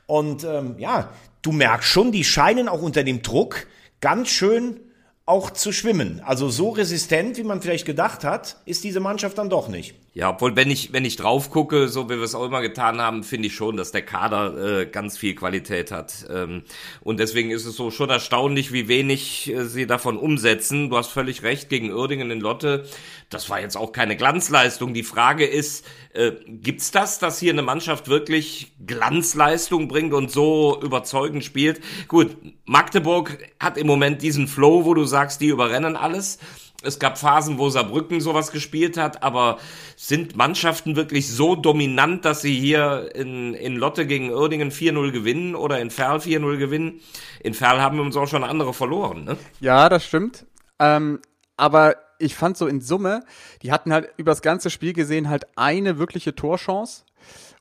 [0.06, 1.08] Und ähm, ja,
[1.44, 3.66] du merkst schon, die scheinen auch unter dem Druck
[4.00, 4.80] ganz schön
[5.26, 6.20] auch zu schwimmen.
[6.24, 9.94] Also so resistent, wie man vielleicht gedacht hat, ist diese Mannschaft dann doch nicht.
[10.16, 13.00] Ja, obwohl, wenn ich, wenn ich drauf gucke, so wie wir es auch immer getan
[13.00, 16.26] haben, finde ich schon, dass der Kader äh, ganz viel Qualität hat.
[16.30, 16.62] Ähm,
[17.00, 20.88] und deswegen ist es so schon erstaunlich, wie wenig äh, sie davon umsetzen.
[20.88, 22.86] Du hast völlig recht, gegen Uerdingen in Lotte,
[23.28, 24.94] das war jetzt auch keine Glanzleistung.
[24.94, 30.80] Die Frage ist, äh, gibt's das, dass hier eine Mannschaft wirklich Glanzleistung bringt und so
[30.80, 31.80] überzeugend spielt?
[32.06, 36.38] Gut, Magdeburg hat im Moment diesen Flow, wo du sagst, die überrennen alles.
[36.84, 39.58] Es gab Phasen, wo Saarbrücken sowas gespielt hat, aber
[39.96, 45.54] sind Mannschaften wirklich so dominant, dass sie hier in, in Lotte gegen Uerdingen 4-0 gewinnen
[45.54, 47.00] oder in Ferl 4-0 gewinnen?
[47.40, 49.36] In Ferl haben wir uns auch schon andere verloren, ne?
[49.60, 50.46] Ja, das stimmt.
[50.78, 51.20] Ähm,
[51.56, 53.24] aber ich fand so in Summe,
[53.62, 57.04] die hatten halt über das ganze Spiel gesehen halt eine wirkliche Torchance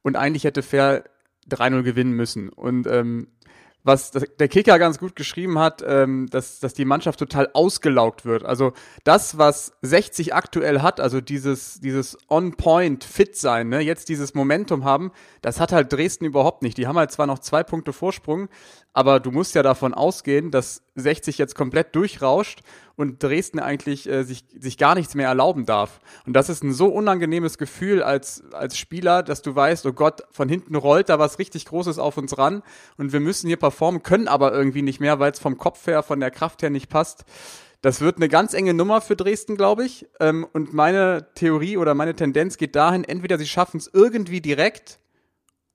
[0.02, 1.04] und eigentlich hätte Fair
[1.50, 2.50] 3-0 gewinnen müssen.
[2.50, 3.28] Und ähm,
[3.84, 8.46] was der Kicker ganz gut geschrieben hat, ähm, dass, dass die Mannschaft total ausgelaugt wird.
[8.46, 8.72] Also
[9.04, 14.86] das, was 60 aktuell hat, also dieses, dieses On-Point Fit sein, ne, jetzt dieses Momentum
[14.86, 16.78] haben, das hat halt Dresden überhaupt nicht.
[16.78, 18.48] Die haben halt zwar noch zwei Punkte Vorsprung,
[18.94, 22.62] aber du musst ja davon ausgehen, dass 60 jetzt komplett durchrauscht
[22.96, 26.00] und Dresden eigentlich äh, sich, sich gar nichts mehr erlauben darf.
[26.28, 30.24] Und das ist ein so unangenehmes Gefühl als, als Spieler, dass du weißt, oh Gott,
[30.32, 32.62] von hinten rollt da was richtig Großes auf uns ran
[32.98, 36.04] und wir müssen hier performen, können aber irgendwie nicht mehr, weil es vom Kopf her,
[36.04, 37.26] von der Kraft her nicht passt.
[37.82, 40.08] Das wird eine ganz enge Nummer für Dresden, glaube ich.
[40.20, 45.00] Ähm, und meine Theorie oder meine Tendenz geht dahin, entweder sie schaffen es irgendwie direkt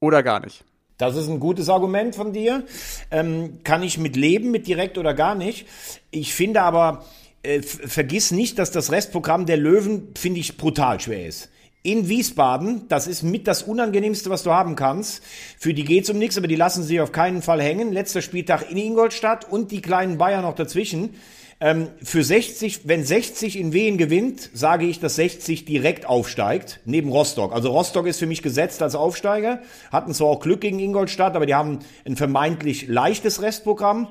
[0.00, 0.64] oder gar nicht.
[0.98, 2.64] Das ist ein gutes Argument von dir.
[3.12, 5.66] Ähm, kann ich mit leben, mit direkt oder gar nicht.
[6.10, 7.04] Ich finde aber,
[7.44, 11.50] äh, vergiss nicht, dass das Restprogramm der Löwen, finde ich, brutal schwer ist.
[11.84, 15.22] In Wiesbaden, das ist mit das Unangenehmste, was du haben kannst.
[15.58, 17.92] Für die geht's um nichts, aber die lassen sich auf keinen Fall hängen.
[17.92, 21.14] Letzter Spieltag in Ingolstadt und die kleinen Bayern noch dazwischen.
[21.60, 27.10] Ähm, für 60, wenn 60 in Wien gewinnt, sage ich, dass 60 direkt aufsteigt, neben
[27.10, 27.52] Rostock.
[27.52, 31.46] Also Rostock ist für mich gesetzt als Aufsteiger, hatten zwar auch Glück gegen Ingolstadt, aber
[31.46, 34.06] die haben ein vermeintlich leichtes Restprogramm.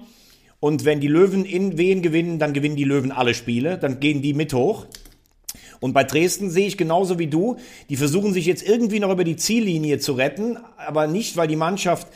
[0.60, 4.22] Und wenn die Löwen in Wien gewinnen, dann gewinnen die Löwen alle Spiele, dann gehen
[4.22, 4.88] die mit hoch.
[5.80, 7.58] Und bei Dresden sehe ich genauso wie du,
[7.90, 11.56] die versuchen sich jetzt irgendwie noch über die Ziellinie zu retten, aber nicht, weil die
[11.56, 12.08] Mannschaft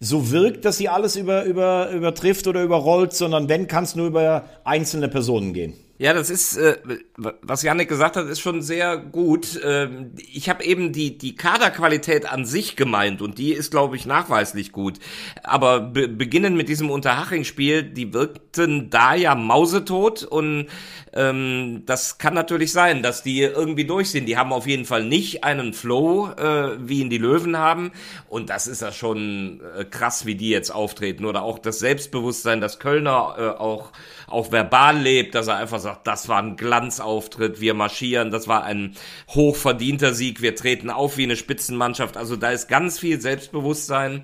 [0.00, 4.06] so wirkt, dass sie alles über, über, übertrifft oder überrollt, sondern wenn, kann es nur
[4.06, 5.74] über einzelne Personen gehen.
[6.00, 6.78] Ja, das ist, äh,
[7.18, 9.60] was Janik gesagt hat, ist schon sehr gut.
[9.62, 14.06] Ähm, ich habe eben die, die Kaderqualität an sich gemeint und die ist, glaube ich,
[14.06, 14.98] nachweislich gut.
[15.42, 20.68] Aber be beginnen mit diesem Unterhaching-Spiel, die wirkten da ja mausetot und
[21.12, 24.26] ähm, das kann natürlich sein, dass die irgendwie durch sind.
[24.26, 27.90] Die haben auf jeden Fall nicht einen Flow, äh, wie ihn die Löwen haben.
[28.28, 31.24] Und das ist ja schon äh, krass, wie die jetzt auftreten.
[31.24, 33.92] Oder auch das Selbstbewusstsein, dass Kölner äh, auch,
[34.30, 38.64] auch verbal lebt, dass er einfach sagt, das war ein Glanzauftritt, wir marschieren, das war
[38.64, 38.94] ein
[39.28, 42.16] hochverdienter Sieg, wir treten auf wie eine Spitzenmannschaft.
[42.16, 44.22] Also da ist ganz viel Selbstbewusstsein.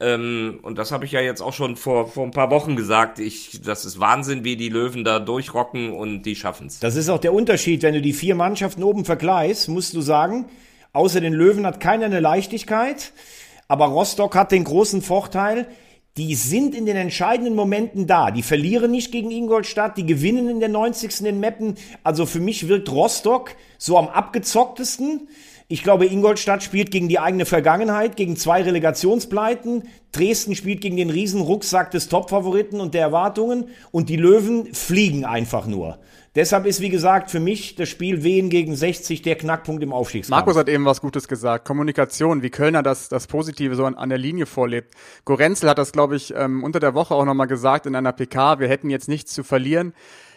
[0.00, 3.18] Ähm, und das habe ich ja jetzt auch schon vor, vor ein paar Wochen gesagt.
[3.18, 6.78] Ich, das ist Wahnsinn, wie die Löwen da durchrocken und die schaffen's.
[6.78, 10.46] Das ist auch der Unterschied, wenn du die vier Mannschaften oben vergleichst, musst du sagen,
[10.92, 13.12] außer den Löwen hat keiner eine Leichtigkeit,
[13.66, 15.66] aber Rostock hat den großen Vorteil,
[16.18, 18.32] die sind in den entscheidenden Momenten da.
[18.32, 21.24] Die verlieren nicht gegen Ingolstadt, die gewinnen in der 90.
[21.24, 21.76] in Meppen.
[22.02, 25.28] Also für mich wirkt Rostock so am abgezocktesten.
[25.68, 29.84] Ich glaube, Ingolstadt spielt gegen die eigene Vergangenheit, gegen zwei Relegationspleiten.
[30.10, 33.68] Dresden spielt gegen den Riesenrucksack des Topfavoriten und der Erwartungen.
[33.92, 36.00] Und die Löwen fliegen einfach nur.
[36.38, 40.38] Deshalb ist, wie gesagt, für mich das Spiel Wehen gegen 60 der Knackpunkt im Aufstiegskampf.
[40.38, 41.66] Markus hat eben was Gutes gesagt.
[41.66, 44.94] Kommunikation, wie Kölner das, das Positive so an, an der Linie vorlebt.
[45.24, 48.60] Gorenzel hat das, glaube ich, ähm, unter der Woche auch nochmal gesagt in einer PK.
[48.60, 49.94] Wir hätten jetzt nichts zu verlieren.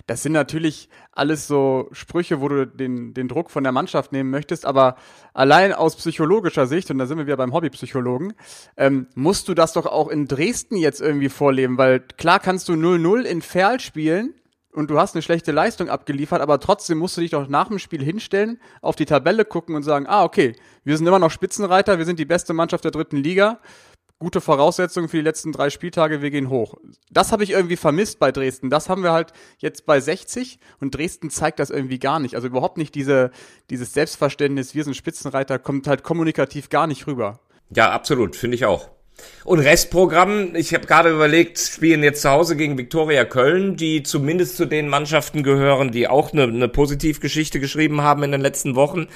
[0.07, 4.31] Das sind natürlich alles so Sprüche, wo du den, den Druck von der Mannschaft nehmen
[4.31, 4.95] möchtest, aber
[5.35, 8.33] allein aus psychologischer Sicht, und da sind wir wieder beim Hobbypsychologen,
[8.75, 12.73] ähm, musst du das doch auch in Dresden jetzt irgendwie vorleben, weil klar kannst du
[12.73, 14.33] 0-0 in Ferl spielen,
[14.73, 17.79] und du hast eine schlechte Leistung abgeliefert, aber trotzdem musst du dich doch nach dem
[17.79, 21.97] Spiel hinstellen, auf die Tabelle gucken und sagen, ah, okay, wir sind immer noch Spitzenreiter,
[21.97, 23.59] wir sind die beste Mannschaft der dritten Liga
[24.21, 26.75] gute Voraussetzungen für die letzten drei Spieltage, wir gehen hoch.
[27.09, 28.69] Das habe ich irgendwie vermisst bei Dresden.
[28.69, 32.35] Das haben wir halt jetzt bei 60 und Dresden zeigt das irgendwie gar nicht.
[32.35, 33.31] Also überhaupt nicht diese,
[33.71, 37.39] dieses Selbstverständnis, wir sind Spitzenreiter, kommt halt kommunikativ gar nicht rüber.
[37.75, 38.91] Ja, absolut, finde ich auch.
[39.43, 44.55] Und Restprogramm, ich habe gerade überlegt, spielen jetzt zu Hause gegen Viktoria Köln, die zumindest
[44.55, 49.07] zu den Mannschaften gehören, die auch eine, eine Positivgeschichte geschrieben haben in den letzten Wochen.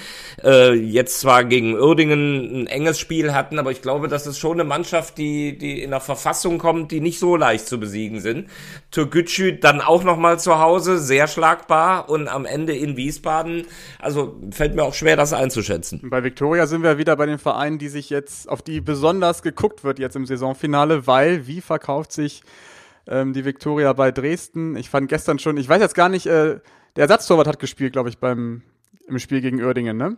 [0.44, 4.54] Äh, jetzt zwar gegen Uerdingen ein enges Spiel hatten, aber ich glaube, das ist schon
[4.54, 8.50] eine Mannschaft, die, die in einer Verfassung kommt, die nicht so leicht zu besiegen sind.
[8.90, 13.68] Türkgücü dann auch nochmal zu Hause, sehr schlagbar und am Ende in Wiesbaden.
[14.00, 16.02] Also fällt mir auch schwer, das einzuschätzen.
[16.10, 19.84] Bei Viktoria sind wir wieder bei den Vereinen, die sich jetzt, auf die besonders geguckt
[19.86, 22.44] wird jetzt im Saisonfinale, weil wie verkauft sich
[23.08, 24.76] ähm, die Viktoria bei Dresden?
[24.76, 26.60] Ich fand gestern schon, ich weiß jetzt gar nicht, äh,
[26.98, 28.62] der Ersatztorwart hat gespielt, glaube ich, beim
[29.08, 30.18] im Spiel gegen Uerdingen, ne?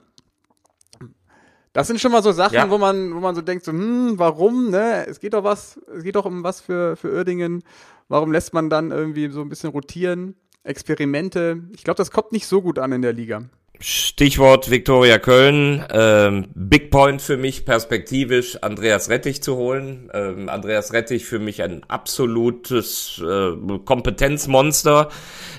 [1.74, 2.70] Das sind schon mal so Sachen, Ja.
[2.70, 5.06] wo man, wo man so denkt, so, hm, warum, ne?
[5.06, 7.64] Es geht doch was, es geht doch um was für, für Uerdingen.
[8.08, 10.36] Warum lässt man dann irgendwie so ein bisschen rotieren?
[10.64, 11.62] Experimente.
[11.76, 13.44] Ich glaube, das kommt nicht so gut an in der Liga.
[13.80, 15.86] Stichwort Viktoria Köln.
[15.92, 20.10] Ähm, Big Point für mich perspektivisch, Andreas Rettich zu holen.
[20.14, 25.10] Ähm, Andreas Rettich für mich ein absolutes äh, Kompetenzmonster,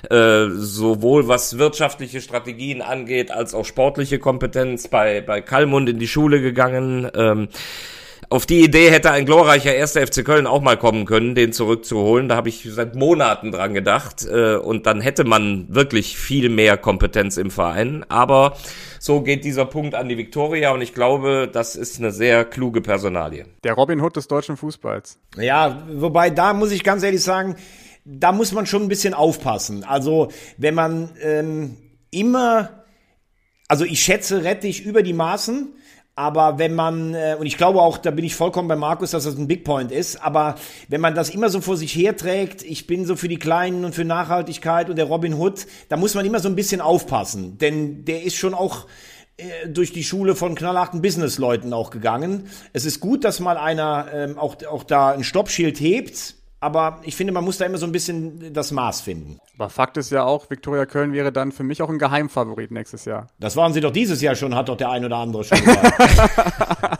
[0.09, 4.87] äh, sowohl was wirtschaftliche Strategien angeht, als auch sportliche Kompetenz.
[4.89, 7.09] Bei, bei Kalmund in die Schule gegangen.
[7.15, 7.47] Ähm,
[8.31, 12.29] auf die Idee hätte ein glorreicher erster FC Köln auch mal kommen können, den zurückzuholen.
[12.29, 14.25] Da habe ich seit Monaten dran gedacht.
[14.25, 18.05] Äh, und dann hätte man wirklich viel mehr Kompetenz im Verein.
[18.07, 18.55] Aber
[18.99, 22.81] so geht dieser Punkt an die Viktoria und ich glaube, das ist eine sehr kluge
[22.81, 23.45] Personalie.
[23.63, 25.17] Der Robin Hood des deutschen Fußballs.
[25.37, 27.55] Ja, wobei da muss ich ganz ehrlich sagen,
[28.05, 29.83] da muss man schon ein bisschen aufpassen.
[29.83, 31.77] Also wenn man ähm,
[32.11, 32.83] immer,
[33.67, 35.73] also ich schätze Rettich über die Maßen,
[36.19, 39.23] aber wenn man, äh, und ich glaube auch, da bin ich vollkommen bei Markus, dass
[39.23, 40.55] das ein Big Point ist, aber
[40.89, 43.95] wenn man das immer so vor sich herträgt, ich bin so für die Kleinen und
[43.95, 48.03] für Nachhaltigkeit und der Robin Hood, da muss man immer so ein bisschen aufpassen, denn
[48.03, 48.87] der ist schon auch
[49.37, 52.49] äh, durch die Schule von knallharten Businessleuten auch gegangen.
[52.73, 57.15] Es ist gut, dass mal einer ähm, auch, auch da ein Stoppschild hebt, aber ich
[57.15, 59.39] finde, man muss da immer so ein bisschen das Maß finden.
[59.57, 63.05] Aber Fakt ist ja auch, Viktoria Köln wäre dann für mich auch ein Geheimfavorit nächstes
[63.05, 63.27] Jahr.
[63.39, 66.99] Das waren sie doch dieses Jahr schon, hat doch der ein oder andere schon gesagt.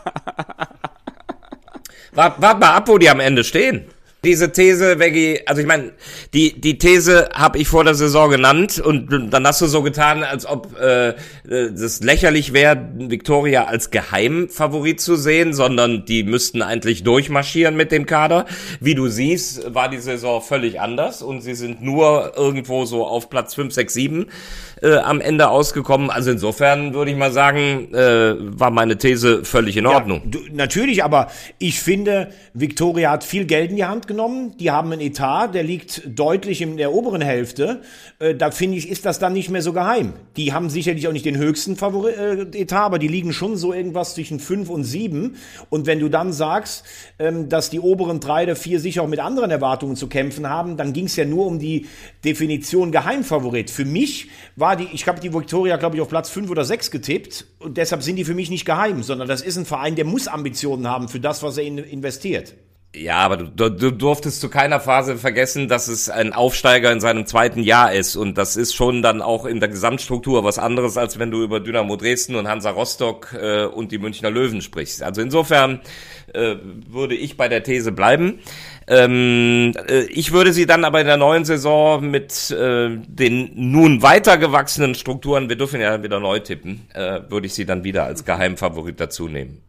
[2.12, 3.86] Wart, wart mal ab, wo die am Ende stehen.
[4.24, 5.92] Diese These, Veggie, also ich meine,
[6.34, 10.22] die, die These habe ich vor der Saison genannt und dann hast du so getan,
[10.22, 17.02] als ob äh, das lächerlich wäre, Victoria als Geheimfavorit zu sehen, sondern die müssten eigentlich
[17.02, 18.44] durchmarschieren mit dem Kader.
[18.80, 23.30] Wie du siehst, war die Saison völlig anders und sie sind nur irgendwo so auf
[23.30, 24.26] Platz 5, 6, 7
[24.82, 26.10] äh, am Ende ausgekommen.
[26.10, 30.22] Also insofern würde ich mal sagen, äh, war meine These völlig in Ordnung.
[30.24, 34.56] Ja, du, natürlich, aber ich finde, Victoria hat viel Geld in die Hand genommen.
[34.58, 37.82] Die haben einen Etat, der liegt deutlich in der oberen Hälfte.
[38.18, 40.14] Äh, da finde ich, ist das dann nicht mehr so geheim.
[40.36, 43.72] Die haben sicherlich auch nicht den höchsten Favori äh, Etat, aber die liegen schon so
[43.72, 45.36] irgendwas zwischen fünf und sieben.
[45.68, 46.84] Und wenn du dann sagst,
[47.20, 50.76] ähm, dass die oberen drei oder vier sicher auch mit anderen Erwartungen zu kämpfen haben,
[50.76, 51.86] dann ging es ja nur um die
[52.24, 53.70] Definition Geheimfavorit.
[53.70, 56.90] Für mich war die, ich habe die Victoria, glaube ich, auf Platz fünf oder sechs
[56.90, 60.04] getippt und deshalb sind die für mich nicht geheim, sondern das ist ein Verein, der
[60.04, 62.54] muss Ambitionen haben für das, was er in, investiert.
[62.92, 66.98] Ja, aber du, du, du durftest zu keiner Phase vergessen, dass es ein Aufsteiger in
[66.98, 68.16] seinem zweiten Jahr ist.
[68.16, 71.60] Und das ist schon dann auch in der Gesamtstruktur was anderes, als wenn du über
[71.60, 75.04] Dynamo Dresden und Hansa Rostock äh, und die Münchner Löwen sprichst.
[75.04, 75.80] Also insofern
[76.34, 76.56] äh,
[76.88, 78.40] würde ich bei der These bleiben.
[78.88, 84.02] Ähm, äh, ich würde sie dann aber in der neuen Saison mit äh, den nun
[84.02, 88.24] weitergewachsenen Strukturen, wir dürfen ja wieder neu tippen, äh, würde ich sie dann wieder als
[88.24, 89.62] Geheimfavorit dazu nehmen.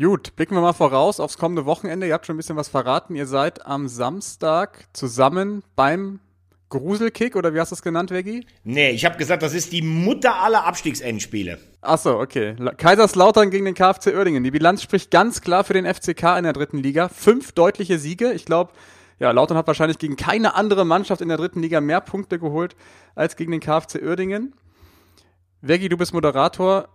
[0.00, 2.06] Gut, blicken wir mal voraus aufs kommende Wochenende.
[2.06, 3.16] Ihr habt schon ein bisschen was verraten.
[3.16, 6.20] Ihr seid am Samstag zusammen beim
[6.68, 8.46] Gruselkick oder wie hast du es genannt, Veggie?
[8.62, 11.58] Nee, ich habe gesagt, das ist die Mutter aller Abstiegsendspiele.
[11.80, 12.54] Achso, okay.
[12.58, 14.44] La- Kaiserslautern gegen den KfC Uerdingen.
[14.44, 17.08] Die Bilanz spricht ganz klar für den FCK in der dritten Liga.
[17.08, 18.32] Fünf deutliche Siege.
[18.32, 18.72] Ich glaube,
[19.18, 22.76] ja, Lautern hat wahrscheinlich gegen keine andere Mannschaft in der dritten Liga mehr Punkte geholt
[23.16, 24.54] als gegen den KfC Uerdingen.
[25.60, 26.88] Veggie, du bist Moderator.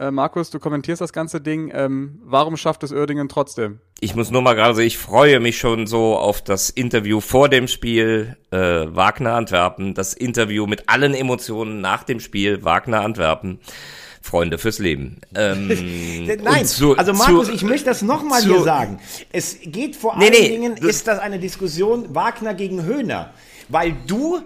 [0.00, 1.70] Äh, Markus, du kommentierst das ganze Ding.
[1.74, 3.80] Ähm, warum schafft es Uerdingen trotzdem?
[4.00, 7.50] Ich muss nur mal gerade sagen, ich freue mich schon so auf das Interview vor
[7.50, 13.60] dem Spiel äh, Wagner Antwerpen, das Interview mit allen Emotionen nach dem Spiel Wagner Antwerpen.
[14.22, 15.20] Freunde fürs Leben.
[15.34, 15.68] Ähm,
[16.44, 19.00] Nein, zu- also Markus, zu- ich möchte das nochmal hier sagen.
[19.32, 23.32] Es geht vor Nee, allen nee, Dingen, ist das eine Diskussion Wagner gegen Höhner.
[23.70, 24.40] Weil du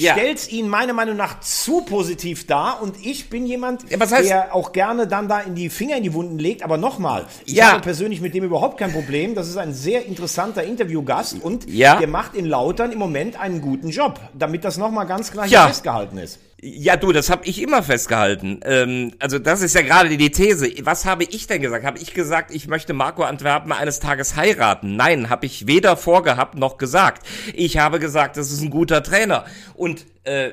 [0.00, 0.14] Ja.
[0.14, 4.72] stellst ihn meiner Meinung nach zu positiv dar und ich bin jemand, Ja, der auch
[4.72, 6.62] gerne dann da in die Finger in die Wunden legt.
[6.62, 7.72] Aber nochmal, ich Ja.
[7.72, 9.34] habe persönlich mit dem überhaupt kein Problem.
[9.34, 13.90] Das ist ein sehr interessanter Interviewgast und der macht in Lautern im Moment einen guten
[13.90, 15.66] Job, damit das nochmal ganz Ja.
[15.66, 16.38] festgehalten ist.
[16.62, 18.60] Ja, du, das habe ich immer festgehalten.
[18.64, 20.70] Ähm, also das ist ja gerade die These.
[20.82, 21.86] Was habe ich denn gesagt?
[21.86, 24.94] Habe ich gesagt, ich möchte Marco Antwerpen eines Tages heiraten?
[24.94, 27.26] Nein, habe ich weder vorgehabt noch gesagt.
[27.54, 29.46] Ich habe gesagt, das ist ein guter Trainer.
[29.74, 30.50] Und äh,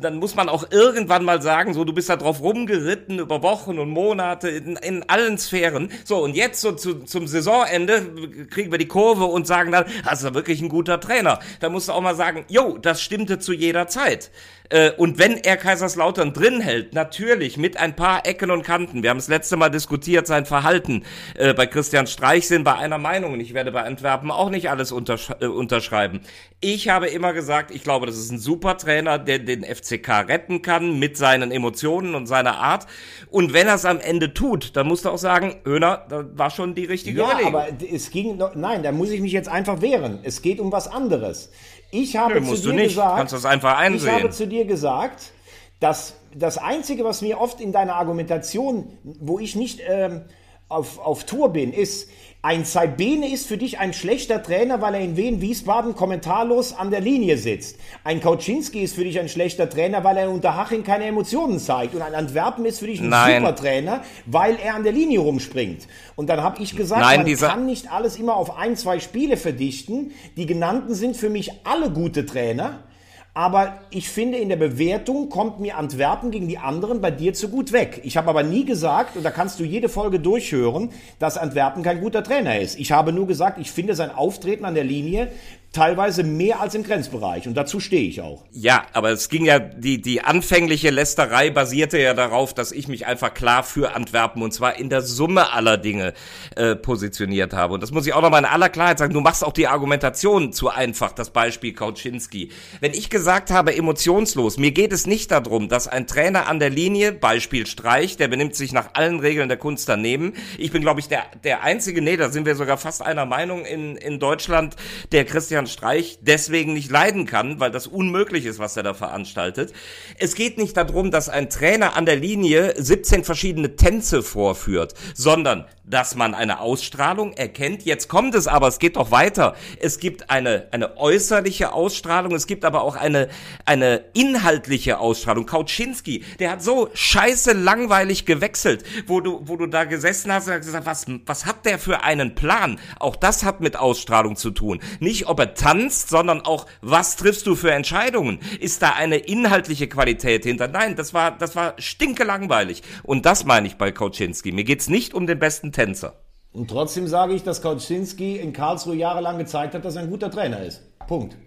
[0.00, 3.78] dann muss man auch irgendwann mal sagen, so du bist da drauf rumgeritten über Wochen
[3.78, 5.92] und Monate in, in allen Sphären.
[6.04, 10.22] So und jetzt so zu, zum Saisonende kriegen wir die Kurve und sagen dann, das
[10.22, 11.38] ist wirklich ein guter Trainer.
[11.60, 14.30] Da musst du auch mal sagen, jo, das stimmte zu jeder Zeit.
[14.70, 19.02] Äh, und wenn er Kaiserslautern drin hält, natürlich mit ein paar Ecken und Kanten.
[19.02, 21.02] Wir haben das letzte Mal diskutiert, sein Verhalten.
[21.34, 24.70] Äh, bei Christian Streich sind wir einer Meinung und ich werde bei Antwerpen auch nicht
[24.70, 26.20] alles untersch äh, unterschreiben.
[26.60, 30.62] Ich habe immer gesagt, ich glaube, das ist ein super Trainer, der den FCK retten
[30.62, 32.86] kann mit seinen Emotionen und seiner Art.
[33.28, 36.50] Und wenn er es am Ende tut, dann musst du auch sagen, Höner, das war
[36.50, 37.54] schon die richtige ja, Überlegung.
[37.54, 40.20] aber es ging, noch, nein, da muss ich mich jetzt einfach wehren.
[40.22, 41.50] Es geht um was anderes.
[41.90, 42.88] Ich habe Nö, zu musst dir du nicht.
[42.90, 44.14] gesagt, Kannst das einfach einsehen.
[44.16, 45.32] ich habe zu dir gesagt,
[45.80, 50.22] dass das Einzige, was mir oft in deiner Argumentation, wo ich nicht ähm,
[50.68, 52.08] auf, auf Tour bin, ist,
[52.42, 56.90] ein Saibene ist für dich ein schlechter Trainer, weil er in Wien, Wiesbaden kommentarlos an
[56.90, 57.76] der Linie sitzt.
[58.02, 61.94] Ein Kauczynski ist für dich ein schlechter Trainer, weil er unter Haching keine Emotionen zeigt.
[61.94, 63.42] Und ein Antwerpen ist für dich ein Nein.
[63.42, 65.86] super Trainer, weil er an der Linie rumspringt.
[66.16, 69.36] Und dann habe ich gesagt, Nein, man kann nicht alles immer auf ein, zwei Spiele
[69.36, 70.12] verdichten.
[70.38, 72.84] Die genannten sind für mich alle gute Trainer.
[73.32, 77.48] Aber ich finde, in der Bewertung kommt mir Antwerpen gegen die anderen bei dir zu
[77.48, 78.00] gut weg.
[78.02, 80.90] Ich habe aber nie gesagt, und da kannst du jede Folge durchhören,
[81.20, 82.78] dass Antwerpen kein guter Trainer ist.
[82.78, 85.30] Ich habe nur gesagt, ich finde sein Auftreten an der Linie
[85.72, 87.46] teilweise mehr als im Grenzbereich.
[87.46, 88.44] Und dazu stehe ich auch.
[88.50, 93.06] Ja, aber es ging ja, die, die anfängliche Lästerei basierte ja darauf, dass ich mich
[93.06, 96.12] einfach klar für Antwerpen und zwar in der Summe aller Dinge
[96.56, 97.74] äh, positioniert habe.
[97.74, 99.14] Und das muss ich auch nochmal in aller Klarheit sagen.
[99.14, 102.50] Du machst auch die Argumentation zu einfach, das Beispiel Kauczynski.
[102.80, 106.70] Wenn ich gesagt habe, emotionslos, mir geht es nicht darum, dass ein Trainer an der
[106.70, 110.32] Linie, Beispiel Streich, der benimmt sich nach allen Regeln der Kunst daneben.
[110.58, 113.64] Ich bin, glaube ich, der, der einzige, nee, da sind wir sogar fast einer Meinung
[113.64, 114.74] in, in Deutschland,
[115.12, 119.72] der Christian Streich deswegen nicht leiden kann, weil das unmöglich ist, was er da veranstaltet.
[120.18, 125.66] Es geht nicht darum, dass ein Trainer an der Linie 17 verschiedene Tänze vorführt, sondern
[125.90, 127.82] dass man eine Ausstrahlung erkennt.
[127.82, 129.54] Jetzt kommt es aber, es geht doch weiter.
[129.80, 133.28] Es gibt eine, eine äußerliche Ausstrahlung, es gibt aber auch eine,
[133.64, 135.46] eine inhaltliche Ausstrahlung.
[135.46, 140.54] Kauczynski, der hat so scheiße langweilig gewechselt, wo du, wo du da gesessen hast und
[140.54, 142.78] hast gesagt, was, was hat der für einen Plan?
[142.98, 144.80] Auch das hat mit Ausstrahlung zu tun.
[145.00, 148.40] Nicht, ob er tanzt, sondern auch, was triffst du für Entscheidungen?
[148.60, 150.68] Ist da eine inhaltliche Qualität hinter?
[150.68, 152.82] Nein, das war, das war stinke langweilig.
[153.02, 154.52] Und das meine ich bei Kauczynski.
[154.52, 156.12] Mir geht's nicht um den besten Tänzer.
[156.52, 160.30] Und trotzdem sage ich, dass Kauczynski in Karlsruhe jahrelang gezeigt hat, dass er ein guter
[160.30, 160.82] Trainer ist.
[161.06, 161.38] Punkt.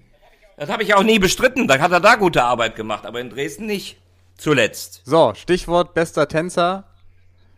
[0.57, 1.67] Das habe ich auch nie bestritten.
[1.67, 3.97] Da hat er da gute Arbeit gemacht, aber in Dresden nicht.
[4.35, 5.03] Zuletzt.
[5.05, 6.85] So, Stichwort bester Tänzer.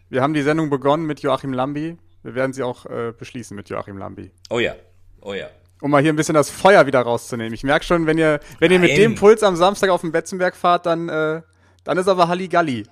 [0.10, 1.98] Wir haben die Sendung begonnen mit Joachim Lambi.
[2.24, 4.32] Wir werden sie auch äh, beschließen mit Joachim Lambi.
[4.50, 4.76] Oh ja.
[5.22, 5.48] Oh ja.
[5.80, 7.54] Um mal hier ein bisschen das Feuer wieder rauszunehmen.
[7.54, 10.58] Ich merke schon, wenn ihr, wenn ihr mit dem Puls am Samstag auf den Betzenberg
[10.58, 11.42] fahrt, dann, äh,
[11.86, 12.86] dann ist aber Halligalli.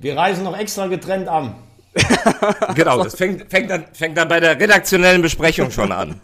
[0.00, 1.54] Wir reisen noch extra getrennt an.
[2.74, 6.20] Genau, das fängt, fängt, dann, fängt dann bei der redaktionellen Besprechung schon an.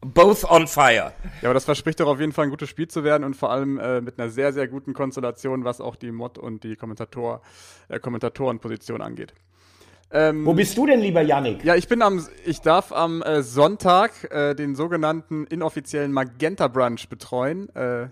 [0.00, 1.12] Both on fire.
[1.42, 3.50] Ja, aber das verspricht doch auf jeden Fall ein gutes Spiel zu werden und vor
[3.50, 7.40] allem äh, mit einer sehr, sehr guten Konstellation, was auch die Mod und die Kommentator,
[7.88, 9.34] äh, Kommentatorenposition angeht.
[10.08, 11.64] Wo bist du denn, lieber Yannick?
[11.64, 17.08] Ja, ich bin am, ich darf am äh, Sonntag äh, den sogenannten inoffiziellen Magenta Brunch
[17.08, 17.68] betreuen.
[17.74, 18.08] Äh,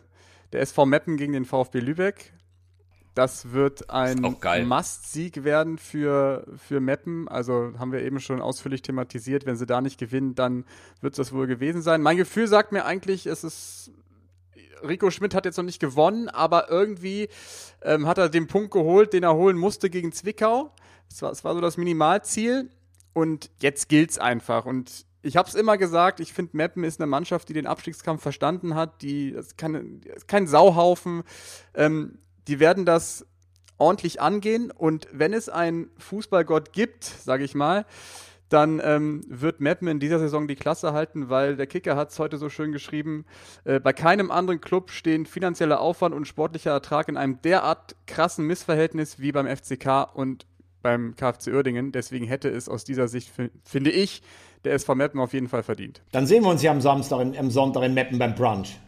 [0.53, 2.33] der SV Meppen gegen den VfB Lübeck.
[3.15, 4.25] Das wird ein.
[4.67, 7.29] Must-Sieg werden für, für Meppen.
[7.29, 9.47] Also haben wir eben schon ausführlich thematisiert.
[9.47, 10.65] Wenn sie da nicht gewinnen, dann
[11.01, 12.03] wird es das wohl gewesen sein.
[12.03, 13.93] Mein Gefühl sagt mir eigentlich, es ist
[14.83, 17.29] Rico Schmidt hat jetzt noch nicht gewonnen, aber irgendwie
[17.83, 20.75] ähm, hat er den Punkt geholt, den er holen musste gegen Zwickau.
[21.11, 22.71] Es war, war so das Minimalziel
[23.13, 24.67] und jetzt gilt's einfach.
[24.67, 28.23] Und ich habe es immer gesagt, ich finde, Meppen ist eine Mannschaft, die den Abstiegskampf
[28.23, 29.79] verstanden hat, die das ist keine,
[30.15, 31.23] ist kein Sauhaufen.
[31.75, 33.27] Ähm, die werden das
[33.79, 37.85] ordentlich angehen und wenn es einen Fußballgott gibt, sage ich mal,
[38.51, 42.19] dann ähm, wird Meppen in dieser Saison die Klasse halten, weil der Kicker hat es
[42.19, 43.25] heute so schön geschrieben,
[43.65, 48.47] äh, bei keinem anderen Club stehen finanzieller Aufwand und sportlicher Ertrag in einem derart krassen
[48.47, 50.47] Missverhältnis wie beim FCK und
[50.83, 51.91] beim KfC Uerdingen.
[51.91, 54.23] Deswegen hätte es aus dieser Sicht, fi- finde ich,
[54.65, 56.03] der SV Meppen auf jeden Fall verdient.
[56.13, 58.79] Dann sehen wir uns ja am Samstag, in, am Sonntag in Meppen beim Brunch.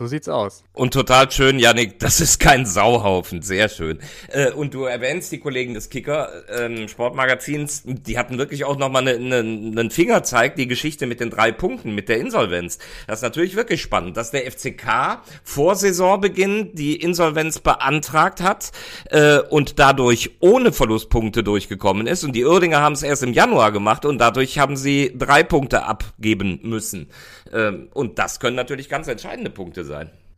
[0.00, 0.64] So sieht's aus.
[0.72, 3.98] Und total schön, Janik, das ist kein Sauhaufen, sehr schön.
[4.28, 9.06] Äh, und du erwähnst die Kollegen des Kicker ähm, Sportmagazins, die hatten wirklich auch nochmal
[9.06, 12.78] einen ne, ne, Fingerzeig, die Geschichte mit den drei Punkten, mit der Insolvenz.
[13.06, 18.70] Das ist natürlich wirklich spannend, dass der FCK vor Saisonbeginn die Insolvenz beantragt hat
[19.10, 22.24] äh, und dadurch ohne Verlustpunkte durchgekommen ist.
[22.24, 25.82] Und die Uerdinger haben es erst im Januar gemacht und dadurch haben sie drei Punkte
[25.82, 27.10] abgeben müssen.
[27.52, 29.89] Ähm, und das können natürlich ganz entscheidende Punkte sein.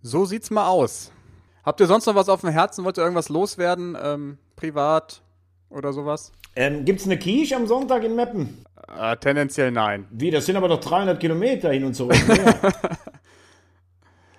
[0.02, 1.12] So sieht's mal aus.
[1.64, 2.84] Habt ihr sonst noch was auf dem Herzen?
[2.84, 3.96] Wollt ihr irgendwas loswerden?
[4.02, 5.22] Ähm, privat
[5.70, 6.32] oder sowas?
[6.56, 8.64] Ähm, gibt's eine Quiche am Sonntag in Meppen?
[8.98, 10.06] Äh, tendenziell nein.
[10.10, 12.16] Wie, das sind aber doch 300 Kilometer hin und zurück.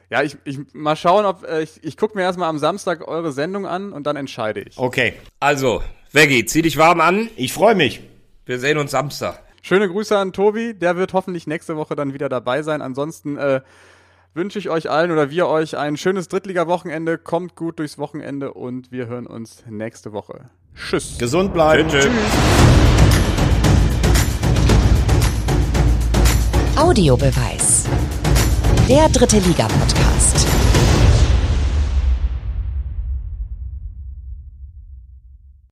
[0.09, 3.31] Ja, ich, ich mal schauen, ob äh, ich, ich gucke mir erstmal am Samstag eure
[3.31, 4.77] Sendung an und dann entscheide ich.
[4.77, 7.31] okay, Also, Veggie, zieh dich warm an.
[7.35, 8.01] ich freue mich.
[8.45, 9.41] Wir sehen uns Samstag.
[9.63, 12.83] Schöne Grüße an Tobi, der wird hoffentlich nächste Woche dann wieder dabei sein.
[12.83, 13.61] Ansonsten äh,
[14.33, 17.17] wünsche ich euch allen oder wir euch ein schönes Drittliga-Wochenende.
[17.17, 20.49] Kommt gut durchs Wochenende und wir hören uns nächste Woche.
[20.75, 21.17] Tschüss.
[21.17, 21.87] Gesund bleiben.
[21.89, 22.07] Tschüss.
[26.75, 27.85] Audiobeweis.
[28.89, 30.62] Der dritte Liga-Podcast.